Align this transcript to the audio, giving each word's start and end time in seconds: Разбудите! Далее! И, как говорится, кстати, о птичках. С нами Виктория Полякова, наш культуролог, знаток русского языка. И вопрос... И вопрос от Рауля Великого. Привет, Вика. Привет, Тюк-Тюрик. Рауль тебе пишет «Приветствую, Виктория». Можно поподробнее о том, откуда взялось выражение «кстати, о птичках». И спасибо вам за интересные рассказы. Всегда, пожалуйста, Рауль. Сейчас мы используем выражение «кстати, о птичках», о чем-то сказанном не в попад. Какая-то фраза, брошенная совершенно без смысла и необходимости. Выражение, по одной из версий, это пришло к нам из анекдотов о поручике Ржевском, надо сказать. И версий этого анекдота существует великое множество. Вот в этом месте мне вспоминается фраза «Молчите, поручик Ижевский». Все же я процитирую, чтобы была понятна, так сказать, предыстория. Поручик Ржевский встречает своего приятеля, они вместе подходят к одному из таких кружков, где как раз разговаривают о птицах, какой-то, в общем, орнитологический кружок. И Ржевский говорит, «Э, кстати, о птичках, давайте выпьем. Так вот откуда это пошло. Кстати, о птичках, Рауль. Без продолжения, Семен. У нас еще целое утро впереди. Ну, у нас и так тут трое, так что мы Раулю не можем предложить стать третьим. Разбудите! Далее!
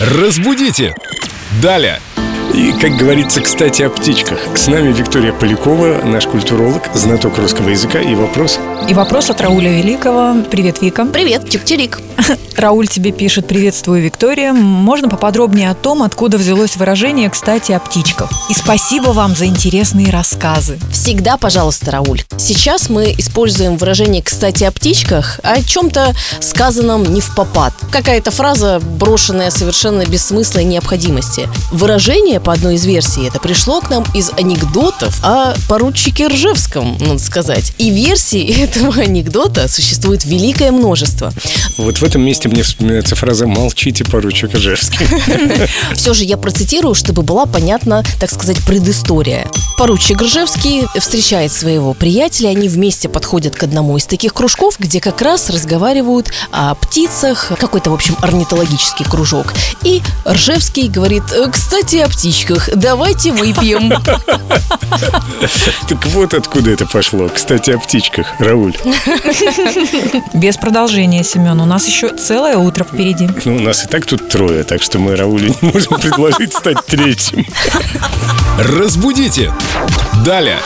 Разбудите! 0.00 0.94
Далее! 1.60 2.00
И, 2.54 2.72
как 2.72 2.96
говорится, 2.96 3.40
кстати, 3.40 3.82
о 3.82 3.90
птичках. 3.90 4.38
С 4.56 4.66
нами 4.66 4.92
Виктория 4.92 5.32
Полякова, 5.32 6.02
наш 6.04 6.26
культуролог, 6.26 6.82
знаток 6.94 7.38
русского 7.38 7.68
языка. 7.68 8.00
И 8.00 8.14
вопрос... 8.14 8.58
И 8.88 8.94
вопрос 8.94 9.30
от 9.30 9.40
Рауля 9.40 9.70
Великого. 9.70 10.42
Привет, 10.50 10.82
Вика. 10.82 11.04
Привет, 11.04 11.48
Тюк-Тюрик. 11.48 12.00
Рауль 12.56 12.88
тебе 12.88 13.12
пишет 13.12 13.46
«Приветствую, 13.46 14.02
Виктория». 14.02 14.52
Можно 14.52 15.08
поподробнее 15.08 15.70
о 15.70 15.74
том, 15.74 16.02
откуда 16.02 16.38
взялось 16.38 16.76
выражение 16.76 17.30
«кстати, 17.30 17.72
о 17.72 17.78
птичках». 17.78 18.30
И 18.50 18.54
спасибо 18.54 19.10
вам 19.10 19.34
за 19.34 19.46
интересные 19.46 20.10
рассказы. 20.10 20.78
Всегда, 20.92 21.36
пожалуйста, 21.36 21.92
Рауль. 21.92 22.22
Сейчас 22.36 22.90
мы 22.90 23.14
используем 23.16 23.76
выражение 23.76 24.22
«кстати, 24.22 24.64
о 24.64 24.72
птичках», 24.72 25.40
о 25.42 25.62
чем-то 25.62 26.14
сказанном 26.40 27.04
не 27.04 27.20
в 27.20 27.34
попад. 27.34 27.72
Какая-то 27.90 28.30
фраза, 28.30 28.80
брошенная 28.80 29.50
совершенно 29.50 30.04
без 30.04 30.26
смысла 30.26 30.58
и 30.60 30.64
необходимости. 30.64 31.48
Выражение, 31.70 32.39
по 32.40 32.52
одной 32.52 32.74
из 32.74 32.84
версий, 32.84 33.26
это 33.26 33.38
пришло 33.38 33.80
к 33.80 33.90
нам 33.90 34.04
из 34.14 34.30
анекдотов 34.30 35.18
о 35.22 35.54
поручике 35.68 36.26
Ржевском, 36.28 36.96
надо 36.98 37.18
сказать. 37.18 37.72
И 37.78 37.90
версий 37.90 38.44
этого 38.62 38.94
анекдота 38.94 39.68
существует 39.68 40.24
великое 40.24 40.72
множество. 40.72 41.32
Вот 41.76 41.98
в 41.98 42.04
этом 42.04 42.22
месте 42.22 42.48
мне 42.48 42.62
вспоминается 42.62 43.16
фраза 43.16 43.46
«Молчите, 43.46 44.04
поручик 44.04 44.54
Ижевский». 44.54 45.06
Все 45.94 46.14
же 46.14 46.24
я 46.24 46.36
процитирую, 46.36 46.94
чтобы 46.94 47.22
была 47.22 47.46
понятна, 47.46 48.04
так 48.18 48.30
сказать, 48.30 48.58
предыстория. 48.66 49.46
Поручик 49.78 50.20
Ржевский 50.20 50.86
встречает 50.98 51.52
своего 51.52 51.94
приятеля, 51.94 52.48
они 52.50 52.68
вместе 52.68 53.08
подходят 53.08 53.56
к 53.56 53.62
одному 53.62 53.96
из 53.96 54.06
таких 54.06 54.34
кружков, 54.34 54.78
где 54.78 55.00
как 55.00 55.22
раз 55.22 55.50
разговаривают 55.50 56.32
о 56.50 56.74
птицах, 56.74 57.52
какой-то, 57.58 57.90
в 57.90 57.94
общем, 57.94 58.16
орнитологический 58.20 59.04
кружок. 59.04 59.54
И 59.82 60.02
Ржевский 60.26 60.88
говорит, 60.88 61.24
«Э, 61.32 61.48
кстати, 61.50 61.96
о 61.96 62.08
птичках, 62.30 62.68
давайте 62.76 63.32
выпьем. 63.32 63.90
Так 65.88 66.06
вот 66.06 66.32
откуда 66.32 66.70
это 66.70 66.86
пошло. 66.86 67.28
Кстати, 67.28 67.72
о 67.72 67.78
птичках, 67.78 68.28
Рауль. 68.38 68.76
Без 70.32 70.56
продолжения, 70.56 71.24
Семен. 71.24 71.60
У 71.60 71.64
нас 71.64 71.88
еще 71.88 72.14
целое 72.16 72.56
утро 72.56 72.84
впереди. 72.84 73.28
Ну, 73.44 73.56
у 73.56 73.60
нас 73.60 73.84
и 73.84 73.88
так 73.88 74.06
тут 74.06 74.28
трое, 74.28 74.62
так 74.62 74.80
что 74.80 75.00
мы 75.00 75.16
Раулю 75.16 75.48
не 75.60 75.72
можем 75.72 75.98
предложить 75.98 76.52
стать 76.52 76.86
третьим. 76.86 77.44
Разбудите! 78.58 79.52
Далее! 80.24 80.58